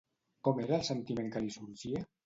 Com 0.47 0.61
era 0.63 0.79
el 0.79 0.87
sentiment 0.89 1.31
que 1.37 1.45
li 1.47 1.57
sorgia? 1.61 2.07